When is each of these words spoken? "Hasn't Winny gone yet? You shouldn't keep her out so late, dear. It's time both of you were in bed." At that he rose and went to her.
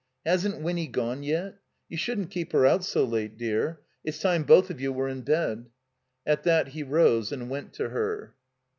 "Hasn't 0.25 0.59
Winny 0.63 0.87
gone 0.87 1.21
yet? 1.21 1.59
You 1.87 1.95
shouldn't 1.95 2.31
keep 2.31 2.53
her 2.53 2.65
out 2.65 2.83
so 2.83 3.05
late, 3.05 3.37
dear. 3.37 3.81
It's 4.03 4.17
time 4.17 4.45
both 4.45 4.71
of 4.71 4.81
you 4.81 4.91
were 4.91 5.07
in 5.07 5.21
bed." 5.21 5.67
At 6.25 6.41
that 6.41 6.69
he 6.69 6.81
rose 6.81 7.31
and 7.31 7.51
went 7.51 7.73
to 7.73 7.89
her. 7.89 8.33